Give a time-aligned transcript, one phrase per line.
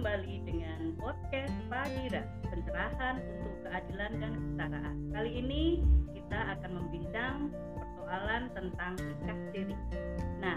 [0.00, 4.96] kembali dengan podcast Padira, pencerahan untuk keadilan dan kesetaraan.
[5.12, 5.64] Kali ini
[6.16, 9.76] kita akan membincang persoalan tentang nikah siri.
[10.40, 10.56] Nah,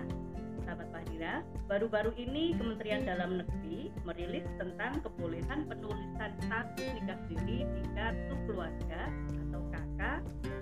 [0.63, 7.83] sahabat Padira, baru-baru ini Kementerian Dalam Negeri merilis tentang kebolehan penulisan status nikah siri di
[7.99, 10.01] kartu keluarga atau KK.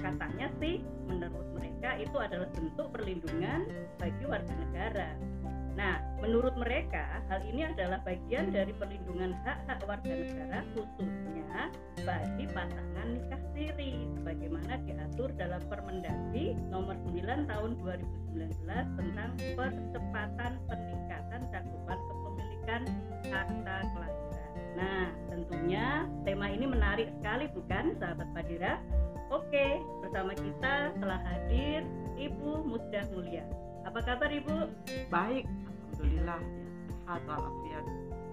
[0.02, 3.62] Katanya sih, menurut mereka itu adalah bentuk perlindungan
[4.02, 5.14] bagi warga negara
[5.80, 11.72] Nah, menurut mereka, hal ini adalah bagian dari perlindungan hak-hak warga negara khususnya
[12.04, 21.42] bagi pasangan nikah siri sebagaimana diatur dalam Permendagri nomor 9 tahun 2019 tentang percepatan peningkatan
[21.52, 22.82] cakupan kepemilikan
[23.32, 24.14] akta kelahiran.
[24.76, 28.80] Nah, tentunya tema ini menarik sekali bukan sahabat Padira?
[29.32, 31.88] Oke, bersama kita telah hadir
[32.20, 33.48] Ibu Musdah Mulia.
[33.88, 34.70] Apa kabar Ibu?
[35.10, 35.48] Baik,
[36.02, 36.70] Alhamdulillah ya,
[37.06, 37.86] sehat walafiat.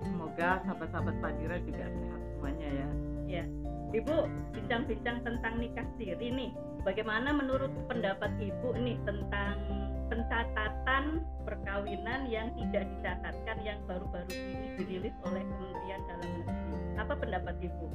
[0.09, 2.89] Semoga sahabat-sahabat Padira juga sehat semuanya ya.
[3.29, 3.45] Ya,
[3.93, 4.17] Ibu
[4.57, 6.51] bincang-bincang tentang nikah siri nih.
[6.81, 9.61] Bagaimana menurut pendapat Ibu nih tentang
[10.09, 16.57] pencatatan perkawinan yang tidak dicatatkan yang baru-baru ini dirilis oleh Kementerian Dalam Negeri?
[16.97, 17.87] Apa pendapat Ibu?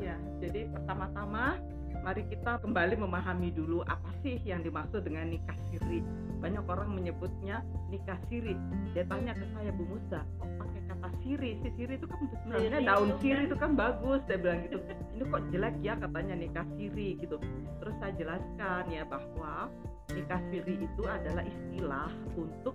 [0.00, 1.60] Ya, jadi pertama-tama
[2.00, 6.00] mari kita kembali memahami dulu apa sih yang dimaksud dengan nikah siri.
[6.38, 8.54] Banyak orang menyebutnya nikah siri.
[8.94, 11.50] Dia tanya ke saya, Bu Musa, kok pakai kata siri?
[11.62, 13.48] Si siri itu kan sebenarnya daun siri kan?
[13.50, 14.20] itu kan bagus.
[14.30, 14.78] Saya bilang gitu.
[15.18, 17.36] Ini kok jelek ya katanya nikah siri gitu.
[17.82, 19.70] Terus saya jelaskan ya bahwa
[20.14, 22.74] nikah siri itu adalah istilah untuk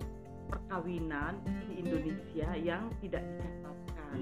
[0.52, 4.16] perkawinan di Indonesia yang tidak dicatatkan.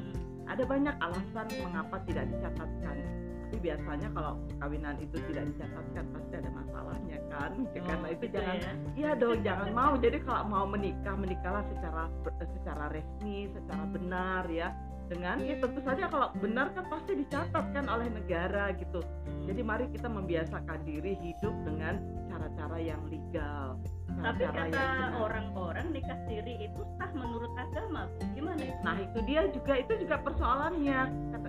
[0.46, 3.21] Ada banyak alasan mengapa tidak dicatatkan
[3.52, 7.50] tapi biasanya kalau perkawinan itu tidak dicatatkan pasti ada masalahnya kan?
[7.52, 8.72] Oh, karena itu gitu jangan ya?
[8.96, 9.92] iya dong jangan mau.
[10.00, 12.08] Jadi kalau mau menikah menikahlah secara
[12.40, 14.72] secara resmi secara benar ya
[15.10, 19.00] dengan ya tentu saja kalau benar kan pasti dicatatkan oleh negara gitu.
[19.42, 21.98] Jadi mari kita membiasakan diri hidup dengan
[22.30, 23.78] cara-cara yang legal
[24.22, 28.06] tapi kata orang-orang nikah siri itu sah menurut agama
[28.36, 28.78] gimana itu?
[28.84, 31.00] nah itu dia juga itu juga persoalannya.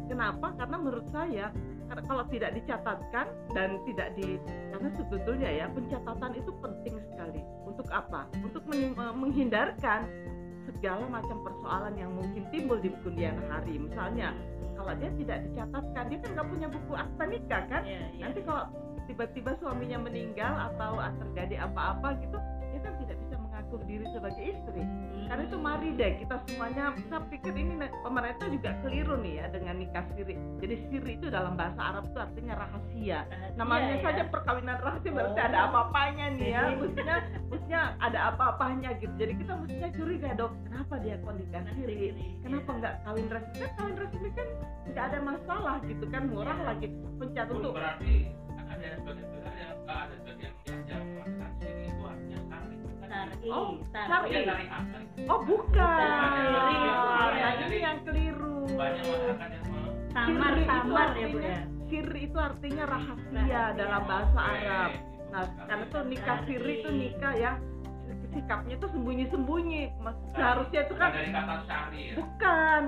[0.03, 0.51] Kenapa?
[0.59, 1.49] Karena menurut saya
[2.09, 4.41] kalau tidak dicatatkan dan tidak di
[4.73, 7.41] karena sebetulnya ya pencatatan itu penting sekali.
[7.65, 8.29] Untuk apa?
[8.41, 8.63] Untuk
[8.93, 10.05] menghindarkan
[10.67, 14.31] segala macam persoalan yang mungkin timbul di kemudian hari misalnya
[14.75, 18.21] kalau dia tidak dicatatkan dia kan nggak punya buku akta nikah kan yeah, yeah.
[18.27, 18.63] nanti kalau
[19.07, 22.37] tiba-tiba suaminya meninggal atau terjadi apa-apa gitu
[22.71, 23.17] dia kan tidak
[23.73, 24.83] mengaku diri sebagai istri.
[25.25, 27.73] Karena itu mari deh kita semuanya saya pikir ini
[28.05, 30.35] pemerintah juga keliru nih ya dengan nikah siri.
[30.61, 33.19] Jadi siri itu dalam bahasa Arab itu artinya rahasia.
[33.57, 35.13] Namanya iya, saja perkawinan rahasia oh.
[35.17, 36.61] berarti ada apa-apanya nih ya.
[36.77, 37.17] Mestinya
[37.49, 39.13] mestinya ada apa-apanya gitu.
[39.17, 42.13] Jadi kita mestinya curiga dong kenapa dia kok nikah siri?
[42.45, 43.57] kenapa nggak kawin resmi?
[43.57, 44.47] Kan kawin resmi kan
[44.93, 46.67] nggak ada masalah gitu kan murah iya.
[46.69, 46.87] lagi.
[47.17, 48.29] Pencet untuk berarti
[48.69, 50.53] ada sebagian yang ada sebagian
[53.49, 54.47] oh syari
[55.27, 56.07] oh bukan.
[57.33, 58.67] Nah ini yang keliru.
[60.13, 61.59] Samar samar ya bu ya?
[61.89, 64.91] siri itu artinya rahasia dalam bahasa Arab.
[65.33, 67.57] Nah karena itu nikah siri itu nikah yang
[68.33, 69.93] sikapnya tuh sembunyi-sembunyi.
[70.33, 72.13] Seharusnya itu kan dari kata syari ya?
[72.17, 72.81] bukan.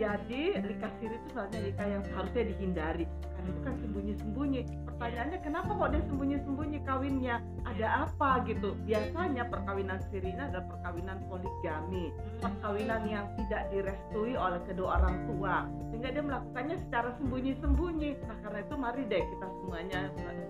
[0.00, 3.04] Jadi nikah siri itu sebenarnya nikah yang seharusnya dihindari
[3.40, 4.60] karena itu kan sembunyi-sembunyi.
[4.84, 7.36] Pertanyaannya kenapa kok dia sembunyi-sembunyi kawinnya?
[7.64, 8.76] Ada apa gitu?
[8.84, 12.12] Biasanya perkawinan siri ini adalah perkawinan poligami.
[12.44, 15.64] Perkawinan yang tidak direstui oleh kedua orang tua.
[15.88, 18.10] Sehingga dia melakukannya secara sembunyi-sembunyi.
[18.28, 20.00] Nah karena itu mari deh kita semuanya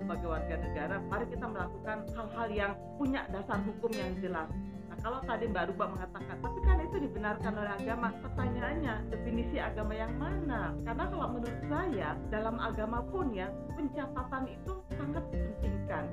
[0.02, 4.50] sebagai warga negara mari kita melakukan hal-hal yang punya dasar hukum yang jelas
[4.90, 8.08] Nah kalau tadi Mbak Ruba mengatakan, tapi kan itu dibenarkan oleh agama.
[8.26, 10.74] Pertanyaannya, definisi agama yang mana?
[10.82, 13.46] Karena kalau menurut saya, dalam agama pun ya,
[13.78, 16.04] pencatatan itu sangat dipentingkan.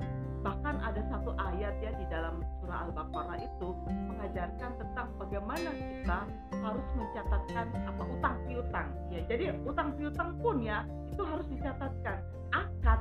[0.46, 6.18] Bahkan ada satu ayat ya di dalam surah Al-Baqarah itu mengajarkan tentang bagaimana kita
[6.62, 8.88] harus mencatatkan apa utang piutang.
[9.10, 12.22] Ya, jadi utang piutang pun ya itu harus dicatatkan.
[12.54, 13.00] Akad,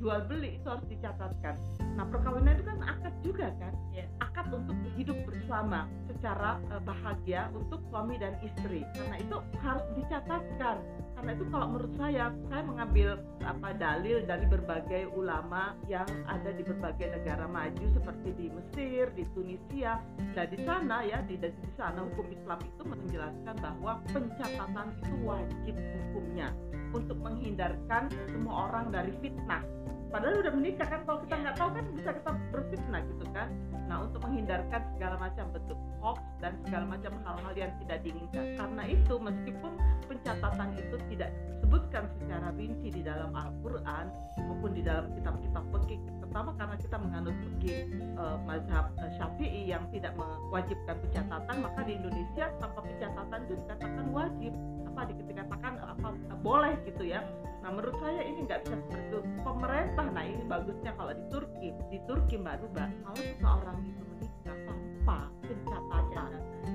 [0.00, 1.54] jual beli itu harus dicatatkan.
[1.94, 4.08] Nah perkawinan itu kan akad juga kan, yeah.
[4.24, 8.80] akad untuk hidup bersama secara uh, bahagia untuk suami dan istri.
[8.96, 10.80] Karena itu harus dicatatkan.
[11.20, 16.64] Karena itu kalau menurut saya, saya mengambil apa dalil dari berbagai ulama yang ada di
[16.64, 20.00] berbagai negara maju seperti di Mesir, di Tunisia.
[20.32, 25.76] Dan di sana ya, di, di sana hukum Islam itu menjelaskan bahwa pencatatan itu wajib
[25.76, 26.56] hukumnya
[26.96, 29.60] untuk menghindarkan semua orang dari fitnah
[30.10, 31.42] padahal udah menikah kan kalau kita Iya.
[31.46, 33.48] nggak tahu kan bisa kita berfitnah gitu kan.
[33.86, 38.44] Nah untuk menghindarkan segala macam bentuk hoax dan segala macam hal-hal yang tidak diinginkan.
[38.58, 39.72] Karena itu meskipun
[40.10, 44.10] pencatatan itu tidak disebutkan secara rinci di dalam Al-Quran
[44.42, 47.78] maupun di dalam kitab-kitab fikih terutama karena kita menganut fikih
[48.18, 54.06] eh, mazhab eh, Syafi'i yang tidak mewajibkan pencatatan maka di Indonesia tanpa pencatatan itu dikatakan
[54.10, 54.52] wajib
[55.00, 57.24] apa di- dikatakan eh, apa eh, boleh gitu ya.
[57.60, 60.06] Nah menurut saya ini nggak bisa seperti itu pemerintah.
[60.06, 61.68] Nah ini bagusnya kalau di Turki.
[61.88, 66.30] Di Turki mbak Ruba kalau seseorang itu menikah tanpa pencatatan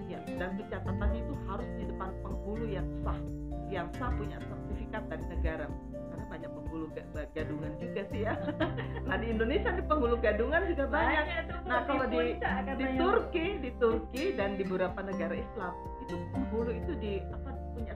[0.10, 3.19] ya dan pencatatannya itu harus di depan penghulu yang sah
[3.68, 5.66] yang sah punya sertifikat dari negara.
[6.10, 8.33] Karena banyak penghulu ga- gadungan juga sih ya.
[9.06, 11.24] Nah di Indonesia di penghulu gadungan juga banyak.
[11.45, 12.38] Tuh Nah, kalau di-
[12.74, 12.86] di.
[12.95, 17.94] Turki di Turki dan di beberapa negara Islam itu penghulu itu di apa punya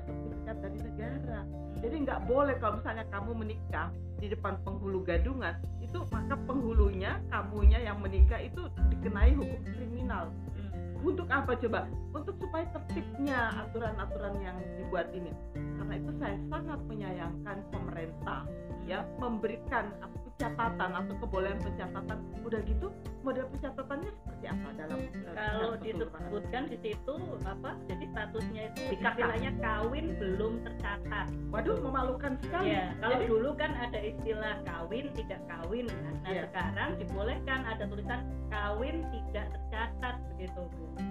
[2.19, 3.87] nggak boleh kalau misalnya kamu menikah
[4.19, 10.27] di depan penghulu gadungan itu maka penghulunya kamunya yang menikah itu dikenai hukum kriminal.
[10.59, 10.99] Hmm.
[10.99, 11.87] untuk apa coba?
[12.11, 15.31] Untuk supaya tertibnya aturan-aturan yang dibuat ini.
[15.55, 18.43] Karena itu saya sangat menyayangkan pemerintah
[18.83, 19.95] ya memberikan
[20.39, 22.17] apa, pencatatan atau kebolehan pencatatan.
[22.47, 22.87] Udah gitu
[23.19, 29.51] model pencatatannya seperti apa dalam eh, kalau disebutkan di situ apa jadi statusnya itu istilahnya
[29.59, 31.27] kawin belum tercatat.
[31.51, 32.71] Waduh memalukan sekali.
[32.71, 35.85] Ya kalau Jadi- dulu kan ada istilah kawin tidak kawin.
[35.91, 36.41] Kan nah Iya.
[36.47, 40.63] sekarang dibolehkan ada tulisan kawin tidak tercatat begitu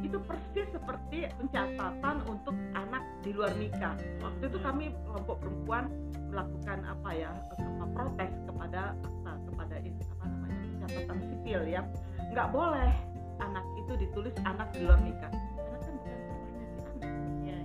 [0.05, 3.97] itu persis seperti pencatatan untuk anak di luar nikah.
[4.25, 5.85] Waktu itu kami kelompok perempuan
[6.29, 7.31] melakukan apa ya
[7.99, 8.95] protes kepada
[10.89, 11.85] pencatatan sipil ya.
[12.33, 12.93] Nggak boleh
[13.39, 15.29] anak itu ditulis anak di luar nikah.
[15.31, 16.19] Karena kan bukan
[17.45, 17.59] ya.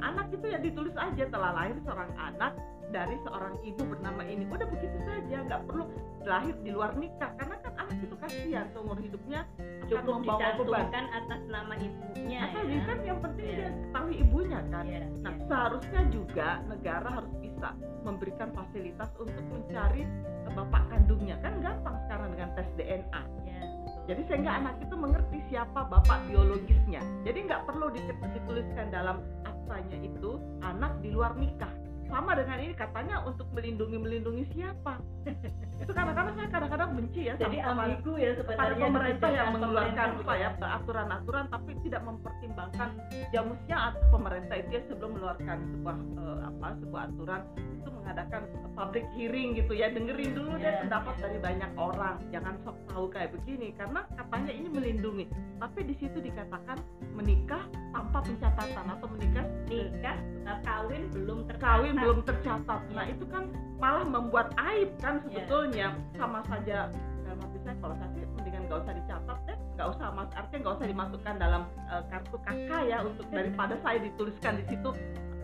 [0.00, 2.52] anak itu ya ditulis aja telah lahir seorang anak
[2.90, 4.48] dari seorang ibu bernama ini.
[4.48, 5.84] Udah begitu saja nggak perlu
[6.24, 7.30] lahir di luar nikah.
[7.36, 9.44] Karena kan anak itu kasihan seumur hidupnya
[9.92, 12.80] akan cukup membawa beban atas nama ibunya asal ya.
[12.84, 13.56] kan yang penting Iya.
[13.56, 15.44] dia ketahui ibunya kan Ya, nah ya.
[15.44, 17.68] seharusnya juga negara harus bisa
[18.00, 20.02] memberikan fasilitas untuk mencari
[20.40, 24.02] eh, bapak kandungnya kan gampang sekarang dengan tes DNA Ya, betul.
[24.06, 29.98] jadi sehingga anak itu mengerti siapa bapak biologisnya jadi nggak perlu di- dituliskan dalam aktanya
[30.00, 31.70] itu anak di luar nikah
[32.10, 34.98] sama dengan ini katanya untuk melindungi melindungi siapa?
[35.82, 40.34] Itu kadang-kadang saya kadang-kadang benci ya jadi sama ambigu ya pada pemerintah yang mengeluarkan apa
[40.36, 42.88] ya aturan-aturan tapi tidak mempertimbangkan
[43.32, 47.40] jamusnya at- pemerintah itu ya sebelum mengeluarkan sebuah eh, apa sebuah aturan.
[47.80, 48.42] Itu mengadakan
[48.76, 49.88] public hearing gitu ya.
[49.88, 52.16] Dengerin dulu deh Iya, pendapat dari banyak orang.
[52.30, 55.24] Jangan sok tahu kayak begini karena katanya ini melindungi.
[55.58, 56.78] Tapi di situ dikatakan
[57.16, 60.18] menikah tanpa pencatatan atau menikah nikah
[60.64, 61.68] kawin belum tercatat
[62.00, 62.80] kawin belum tercatat.
[62.96, 63.12] Nah Iya.
[63.14, 63.44] itu kan
[63.76, 65.44] malah membuat aib kan Iya.
[65.44, 65.86] sebetulnya.
[66.16, 66.88] Sama saja
[67.24, 69.56] dalam arti saya kalau saya sih mendingan nggak usah dicatat deh.
[69.76, 70.30] Nggak usah mas.
[70.32, 71.62] Artinya nggak usah dimasukkan dalam
[71.92, 74.90] eh, kartu kakak ya untuk daripada saya dituliskan di situ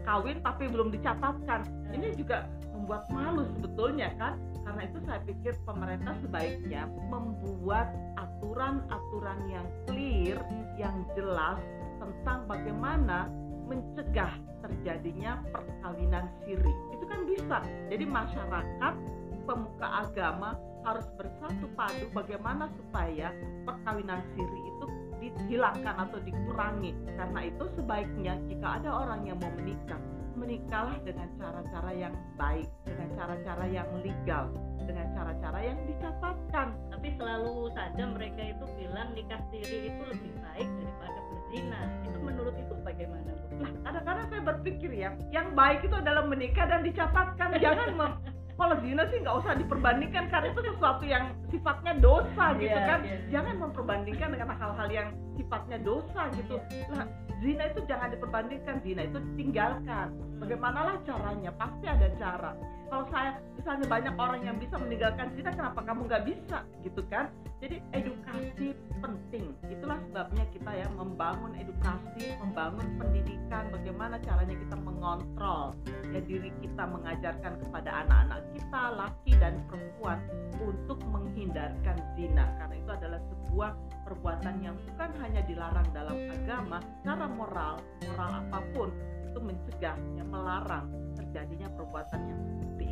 [0.07, 1.61] kawin tapi belum dicatatkan.
[1.93, 4.39] Ini juga membuat malu sebetulnya kan?
[4.67, 10.39] Karena itu saya pikir pemerintah sebaiknya membuat aturan-aturan yang clear
[10.75, 11.59] yang jelas
[12.03, 13.31] tentang bagaimana
[13.67, 14.31] mencegah
[14.67, 17.59] terjadinya perkawinan siri itu kan bisa.
[17.87, 18.95] Jadi masyarakat
[19.47, 23.31] pemuka agama harus bersatu padu bagaimana supaya
[23.63, 24.87] perkawinan siri itu
[25.23, 26.95] dihilangkan atau dikurangi.
[27.15, 29.99] Karena itu sebaiknya jika ada orang yang mau menikah
[30.37, 34.53] menikahlah dengan cara-cara yang baik dengan cara-cara yang legal
[34.85, 40.33] dengan cara-cara yang dicatatkan tapi selalu saja mereka itu bilang nikah siri itu lebih
[44.57, 47.61] berpikir ya, yang baik itu adalah menikah dan dicatatkan.
[47.61, 48.21] Jangan mem-
[48.61, 52.99] kalau zina sih nggak usah diperbandingkan karena itu sesuatu yang sifatnya dosa gitu Iya, kan.
[53.05, 53.17] iya.
[53.29, 56.57] Jangan memperbandingkan dengan hal-hal yang sifatnya dosa gitu.
[56.97, 57.05] Lah,
[57.45, 60.09] zina itu jangan diperbandingkan, zina itu ditinggalkan.
[60.41, 61.53] Bagaimanalah caranya?
[61.53, 62.53] Pasti ada cara.
[62.87, 67.29] Kalau saya misalnya banyak orang yang bisa meninggalkan zina, kenapa kamu nggak bisa gitu kan?
[67.57, 69.57] Jadi edukasi penting.
[69.69, 75.73] Itulah sebabnya kita ya membangun edukasi, membangun pendidikan, bagaimana caranya kita mengontrol
[76.13, 80.19] ya diri kita mengajarkan kepada anak-anak kita, laki dan perempuan
[80.61, 83.71] untuk menghindarkan zina karena itu adalah sebuah
[84.05, 88.89] perbuatan yang bukan hanya dilarang dalam agama, secara moral, moral apa pun
[89.29, 92.85] itu mencegah, ya, melarang terjadinya perbuatan yang seperti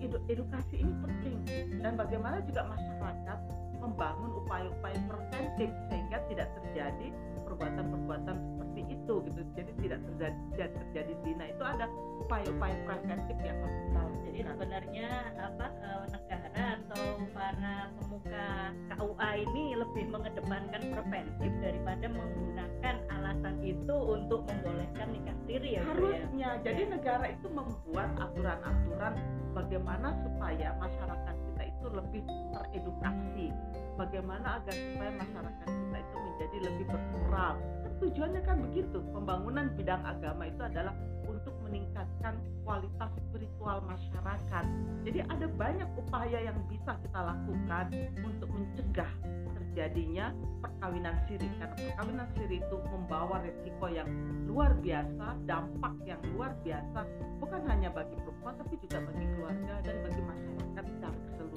[0.00, 1.36] edu- edukasi ini penting.
[1.80, 3.38] Dan bagaimana juga masyarakat
[3.80, 7.08] membangun upaya-upaya preventif sehingga tidak terjadi
[7.48, 9.40] perbuatan-perbuatan seperti itu gitu.
[9.56, 11.44] Jadi tidak terjadi tidak terjadi zina.
[11.48, 11.86] Itu ada
[12.20, 15.08] upaya-upaya preventif yang harus kita Jadi sebenarnya
[15.40, 17.02] apa eh, negara atau
[17.34, 18.48] para pemuka
[18.94, 22.94] KUA ini lebih mengedepankan preventif daripada menggunakan
[23.60, 25.82] itu untuk membolehkan nikah siri ya ya.
[25.84, 26.50] harusnya.
[26.64, 29.14] Jadi negara itu membuat aturan-aturan
[29.52, 32.22] bagaimana supaya masyarakat kita itu lebih
[32.54, 33.46] teredukasi.
[33.98, 37.56] Bagaimana agar supaya masyarakat kita itu menjadi lebih kan
[38.00, 38.98] tujuannya kan begitu.
[39.12, 40.96] Pembangunan bidang agama itu adalah
[41.28, 44.64] untuk meningkatkan kualitas spiritual masyarakat.
[45.06, 47.86] Jadi ada banyak upaya yang bisa kita lakukan
[48.24, 49.10] untuk mencegah
[49.54, 51.46] terjadinya perkawinan siri.
[51.60, 54.08] Karena perkawinan siri itu membawa resiko yang
[54.50, 57.06] luar biasa, dampak yang luar biasa
[57.38, 61.49] bukan hanya bagi perempuan tapi juga bagi keluarga dan bagi masyarakat secara keseluruhan.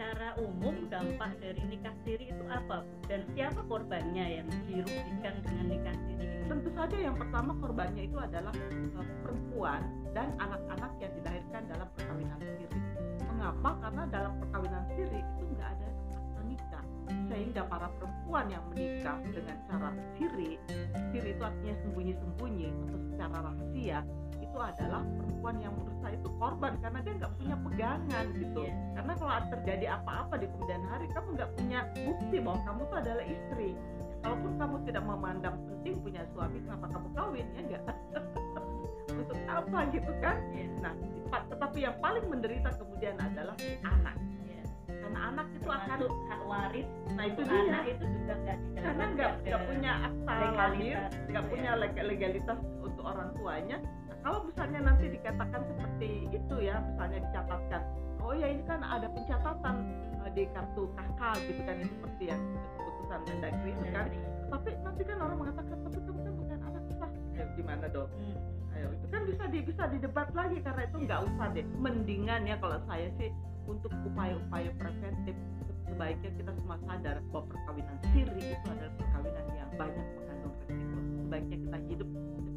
[0.00, 2.88] Secara umum dampak dari nikah siri itu apa?
[3.04, 6.40] Dan siapa korbannya yang dirugikan dengan nikah siri?
[6.48, 9.84] Tentu saja yang pertama korbannya itu adalah eh, perempuan
[10.16, 12.80] dan anak-anak yang dilahirkan dalam perkawinan siri.
[13.28, 13.76] Mengapa?
[13.76, 16.84] Karena dalam perkawinan siri itu nggak ada akta nikah
[17.28, 20.56] sehingga para perempuan yang menikah dengan cara siri,
[21.12, 24.00] siri itu artinya sembunyi-sembunyi atau secara rahasia
[24.62, 28.60] adalah perempuan yang menurut saya itu korban karena dia nggak punya pegangan gitu.
[28.64, 28.74] Iya.
[28.96, 33.24] karena kalau terjadi apa-apa di kemudian hari kamu nggak punya bukti bahwa kamu tuh adalah
[33.24, 33.70] istri.
[34.20, 37.82] Kalaupun kamu tidak memandang penting punya suami kenapa kamu kawin ya enggak
[39.20, 40.36] untuk apa gitu kan?
[40.52, 40.92] Iya, nah
[41.30, 44.16] tetapi yang paling menderita kemudian adalah si anak.
[44.44, 44.62] Iya.
[44.90, 45.98] karena anak itu akan
[46.28, 47.62] hak waris nah itu dia.
[47.62, 50.98] anak itu juga nggak karena nggak nggak punya akta lahir
[51.30, 51.80] nggak punya ya.
[51.80, 53.78] leg- legalitas untuk orang tuanya
[54.20, 57.82] kalau misalnya nanti dikatakan seperti itu ya misalnya dicatatkan
[58.20, 59.76] oh ya ini kan ada pencatatan
[60.24, 62.42] eh, di kartu KK gitu kan ini seperti yang
[62.76, 64.06] keputusan Mendagri itu kan.
[64.50, 68.10] tapi nanti kan orang mengatakan tapi kamu kan bukan anak sah ya gimana dong?
[68.10, 68.74] Hmm.
[68.76, 71.66] ayo itu kan bisa di bisa didebat lagi karena itu nggak usah deh.
[71.78, 73.30] Mendingan ya kalau saya sih
[73.66, 75.36] untuk upaya-upaya preventif
[75.90, 80.98] sebaiknya kita semua sadar bahwa perkawinan siri itu adalah perkawinan yang banyak mengandung resiko.
[81.26, 82.08] Sebaiknya kita hidup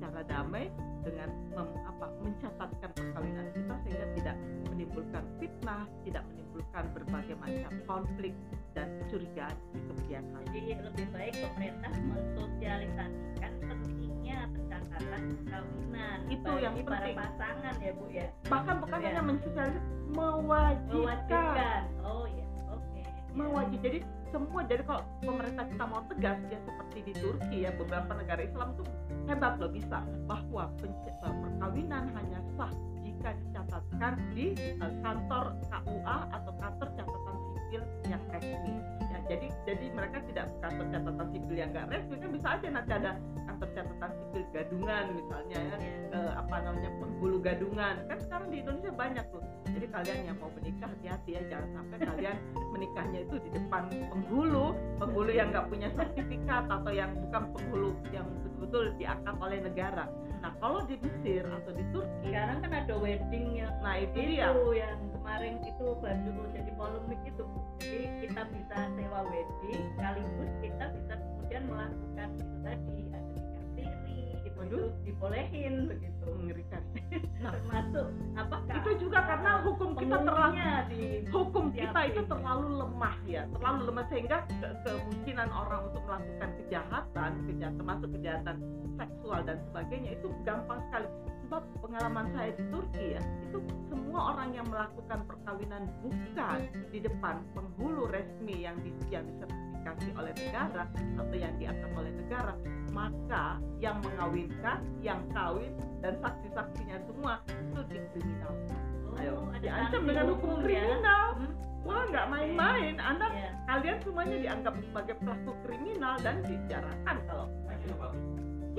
[0.03, 0.67] secara damai
[0.99, 4.35] dengan mem- apa, mencatatkan perkawinan kita sehingga tidak
[4.67, 8.35] menimbulkan fitnah tidak menimbulkan berbagai macam konflik
[8.75, 16.63] dan kecurigaan di kemudian hari Jadi lebih baik pemerintah mensosialisasikan pentingnya pencatatan perkawinan Itu bagi
[16.67, 17.15] yang para penting.
[17.15, 18.25] pasangan ya Bu ya.
[18.51, 19.07] bahkan bukan Ya.
[19.07, 19.79] hanya mensosialisasi
[20.11, 21.81] mewajibkan Mewajibkan.
[22.03, 23.01] Oh ya, oke.
[23.31, 23.99] mewajib jadi
[24.33, 24.65] semua.
[24.65, 28.89] Jadi kalau pemerintah kita mau tegas ya seperti di Turki ya beberapa negara Islam tuh
[29.29, 30.01] hebat loh bisa.
[30.25, 32.73] Bahwa eh, perkawinan hanya sah
[33.05, 37.37] jika dicatatkan di eh, kantor KUA atau kantor catatan
[37.73, 42.29] sipil yang resmi ya jadi jadi mereka tidak kantor catatan sipil yang nggak resmi kan
[42.29, 43.11] bisa aja nanti ada
[43.49, 45.77] kantor catatan sipil gadungan misalnya ya
[46.13, 47.95] eh, apa namanya penghulu gadungan.
[48.05, 49.41] Kan sekarang di Indonesia banyak tuh.
[49.73, 52.37] Jadi kalian yang mau menikah hati-hati ya jangan sampai kalian
[52.77, 58.25] menikahnya itu di depan penghulu penghulu yang nggak punya sertifikat atau yang bukan penghulu yang
[58.29, 60.05] betul-betul diangkat oleh negara
[60.43, 64.63] nah kalau di Mesir atau di Turki Sekarang kan ada wedding yang nah itu itu
[64.75, 67.43] yang kemarin itu baru jadi polemik itu.
[67.79, 73.23] Jadi kita bisa sewa wedding sekaligus kita bisa kemudian melakukan itu tadi ada nikah
[73.71, 74.67] siri itu, Waduh.
[74.67, 76.27] itu dibolehin begitu.
[76.27, 76.83] mengerikan
[77.43, 77.51] Nah.
[77.59, 78.07] Termasuk
[78.39, 80.59] apakah itu juga karena hukum kita terlalu
[80.91, 81.62] di hukum
[82.03, 87.77] kita itu terlalu lemah ya terlalu lemah sehingga ke- kemungkinan orang untuk melakukan kejahatan kejahatan
[87.79, 88.55] termasuk kejahatan
[88.93, 91.09] seksual dan sebagainya itu gampang sekali.
[91.43, 93.57] Sebab pengalaman saya di Turki ya itu
[93.89, 96.59] semua orang yang melakukan perkawinan bukan
[96.93, 102.53] di depan penghulu resmi yang di, yang disertifikasi oleh negara atau yang diangkat oleh negara
[102.93, 105.73] maka yang mengawinkan yang kawin
[106.05, 108.77] dan saksi-saksinya semua itu dikriminalkan
[109.13, 110.61] Oh, ayo diancam dengan hukum ya.
[110.65, 111.25] kriminal.
[111.37, 112.95] Hmm, wah nggak main-main.
[112.99, 113.51] Anda ya.
[113.67, 117.77] kalian semuanya dianggap sebagai pelaku kriminal dan dipenjarakan kalau Nah,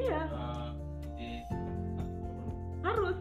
[0.01, 0.23] iya.
[1.21, 1.41] Eh,
[2.85, 3.17] harus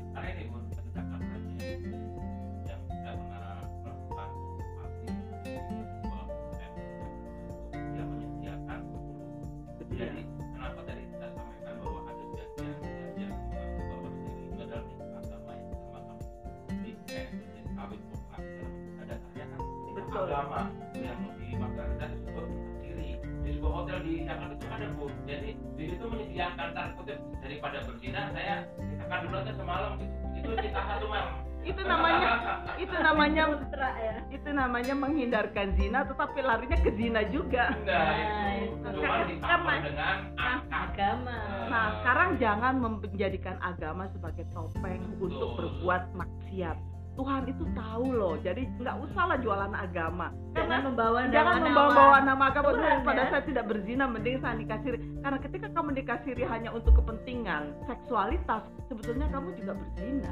[26.33, 31.33] menyediakan tanda kutip daripada berzina saya nikahkan dulu aja semalam gitu itu kita satu malam
[31.63, 32.31] itu namanya
[32.75, 34.15] itu namanya Putra ya.
[34.33, 40.15] itu namanya menghindarkan zina tetapi larinya ke zina juga Nah, Nah, itu cuma ditambah dengan
[40.33, 41.37] Nah, agama.
[41.69, 45.29] Nah, sekarang jangan menjadikan agama sebagai topeng Betul.
[45.29, 46.77] untuk berbuat maksiat.
[47.13, 50.33] Tuhan itu tahu loh, jadi nggak usahlah jualan agama.
[50.53, 53.29] jangan Karena membawa jangan nama- membawa nama agama Tuhan, pada ya.
[53.29, 54.97] saya tidak berzina, mending saya nikah siri.
[55.21, 60.31] Karena ketika kamu nikah siri hanya untuk kepentingan seksualitas, sebetulnya kamu juga berzina.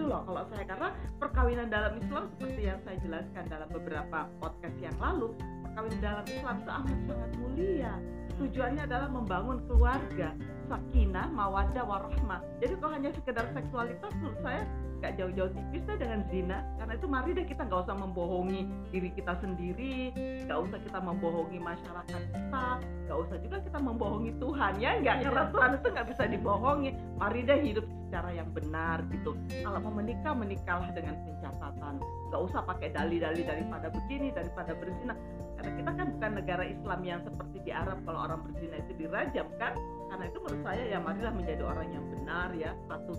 [0.00, 0.88] Itu loh kalau saya karena
[1.20, 6.54] perkawinan dalam Islam seperti yang saya jelaskan dalam beberapa podcast yang lalu, perkawinan dalam Islam
[6.56, 7.94] itu amat sangat mulia.
[8.40, 10.32] Tujuannya adalah membangun keluarga,
[10.72, 12.40] sakinah, mawaddah, warahmah.
[12.64, 14.64] Jadi kalau hanya sekedar seksualitas menurut saya
[15.04, 19.08] nggak jauh-jauh tipis deh dengan zina karena itu mari deh kita nggak usah membohongi diri
[19.16, 20.12] kita sendiri
[20.44, 22.66] nggak usah kita membohongi masyarakat kita
[23.08, 27.40] nggak usah juga kita membohongi Tuhan ya nggak karena Tuhan itu nggak bisa dibohongi mari
[27.48, 29.38] deh hidup secara yang benar gitu.
[29.62, 32.02] Kalau mau menikah menikahlah dengan pencatatan.
[32.02, 35.14] Nggak usah pakai dalih-dalih daripada begini daripada berzina.
[35.54, 39.46] Karena kita kan bukan negara Islam yang seperti di Arab kalau orang berzina itu dirajam
[39.62, 39.78] kan?
[40.10, 42.74] Karena itu menurut saya ya marilah menjadi orang yang benar ya.
[42.90, 43.18] Patuh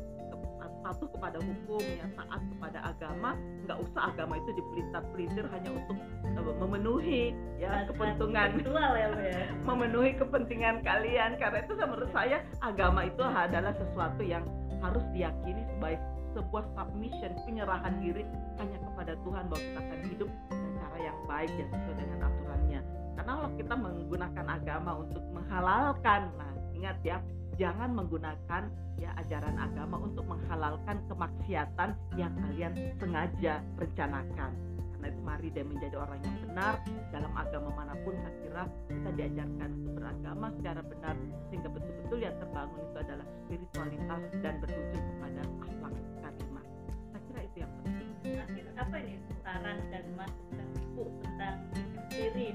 [0.81, 3.37] patuh kepada hukum yang taat kepada agama.
[3.63, 7.23] Nggak usah agama itu dipelintir-pelintir hanya untuk eh, memenuhi
[7.61, 8.49] ya Hasrat kepentingan.
[8.65, 9.41] ya ya.
[9.69, 11.37] memenuhi kepentingan kalian.
[11.37, 14.43] Karena itu menurut saya agama itu adalah sesuatu yang
[14.81, 18.23] harus diyakini sebagai sebuah submission penyerahan diri
[18.59, 22.81] hanya kepada Tuhan bahwa kita akan hidup dengan cara yang baik dan sesuai dengan aturannya.
[23.19, 27.17] Karena kalau kita menggunakan agama untuk menghalalkan nah ingat ya
[27.59, 28.63] jangan menggunakan
[28.97, 34.51] ya ajaran agama untuk menghalalkan kemaksiatan yang kalian sengaja rencanakan
[35.01, 36.73] karena itu mari deh menjadi orang yang benar
[37.09, 41.15] dalam agama mana pun saya kira kita diajarkan untuk beragama secara benar
[41.49, 46.65] sehingga betul-betul yang terbangun itu adalah spiritualitas dan berujung kepada akhlak karimah
[47.09, 48.09] saya kira itu yang penting.
[48.29, 51.57] Nah, apa ini saran dan masukan ibu tentang
[52.13, 52.47] ini?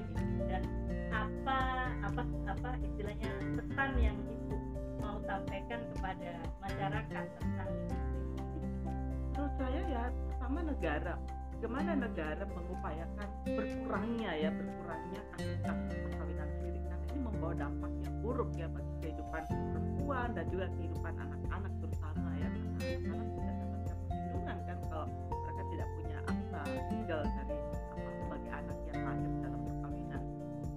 [0.47, 0.63] Dan
[1.11, 1.59] apa
[1.99, 4.55] apa apa istilahnya pesan yang ibu
[5.03, 6.31] mau sampaikan kepada
[6.63, 8.07] masyarakat tentang siri?
[9.35, 11.15] menurut saya ya pertama negara
[11.57, 18.49] bagaimana negara mengupayakan berkurangnya ya berkurangnya kasus-kasus perkawinan siri karena ini membawa dampak yang buruk
[18.53, 22.49] ya bagi kehidupan perempuan dan juga kehidupan anak-anak terutama ya.
[22.53, 26.61] Karena anak-anak tidak mendapatkan perlindungan kan kalau mereka tidak punya akta
[26.93, 27.57] legal dari
[27.89, 30.21] apa sebagai anak yang lahir dalam perkawinan.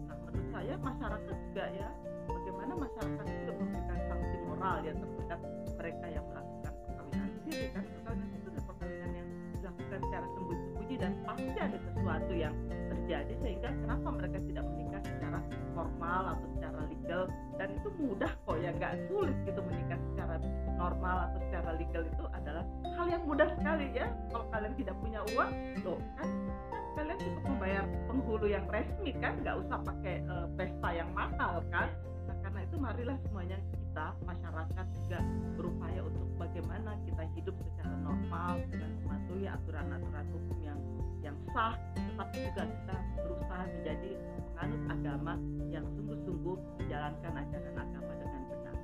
[0.08, 1.88] Nah menurut saya masyarakat juga ya
[2.24, 5.40] bagaimana masyarakat juga memberikan sanksi moral ya terhadap
[5.76, 7.84] mereka yang melakukan perkawinan siri kan?
[7.84, 9.28] Perkawinan itu adalah perkawinan yang
[9.60, 10.26] dilakukan secara
[10.90, 12.54] sembunyi-sembunyi dan pasti ada sesuatu yang
[12.90, 15.38] terjadi sehingga kenapa mereka tidak menikah secara
[15.74, 17.22] formal atau secara legal?
[17.58, 20.34] Dan itu mudah kok ya nggak sulit gitu menikah secara
[20.74, 22.64] normal atau secara legal itu adalah
[22.98, 24.06] hal yang mudah sekali ya.
[24.34, 25.50] Kalau kalian tidak punya uang
[25.86, 26.28] loh kan.
[26.98, 31.88] Kalian cukup membayar penghulu yang resmi kan nggak usah pakai eh, pesta yang mahal kan.
[32.26, 33.58] Nah, karena itu marilah semuanya
[33.90, 35.18] kita masyarakat juga
[35.58, 40.78] berupaya untuk bagaimana kita hidup secara normal dengan mematuhi aturan-aturan hukum yang
[41.26, 44.10] yang sah tetapi juga kita berusaha menjadi
[44.46, 45.34] penganut agama
[45.74, 48.76] yang sungguh-sungguh menjalankan ajaran agama dengan benar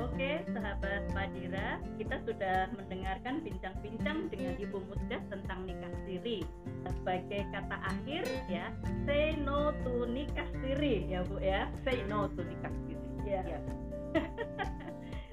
[0.00, 1.68] Oke, sahabat Padira,
[2.00, 6.40] kita sudah mendengarkan bincang-bincang dengan Ibu Musda tentang nikah siri.
[6.88, 8.72] Sebagai kata akhir ya,
[9.04, 11.68] say no to nikah siri ya Bu ya.
[11.84, 13.44] say no to nikah siri Ya.
[13.46, 13.91] Yes.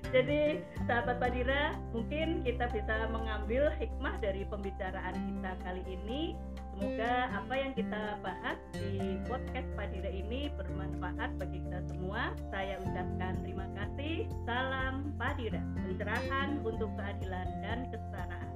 [0.09, 6.33] Jadi sahabat Padira, mungkin kita bisa mengambil hikmah dari pembicaraan kita kali ini.
[6.73, 12.33] Semoga apa yang kita bahas di podcast Padira ini bermanfaat bagi kita semua.
[12.49, 14.25] Saya ucapkan terima kasih.
[14.49, 18.49] Salam Padira, pencerahan untuk keadilan dan kesetaraan.